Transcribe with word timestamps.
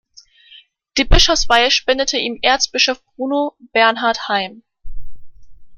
Die 0.97 1.05
Bischofsweihe 1.05 1.69
spendete 1.69 2.17
ihm 2.17 2.39
Erzbischof 2.41 3.05
Bruno 3.15 3.55
Bernhard 3.71 4.27
Heim. 4.29 4.63